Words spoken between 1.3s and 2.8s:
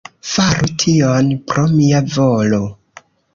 pro mia volo.